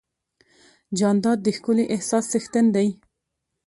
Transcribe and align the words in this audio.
جانداد 0.97 1.37
د 1.43 1.47
ښکلي 1.57 1.85
احساس 1.95 2.25
څښتن 2.31 2.65
دی. 2.75 2.87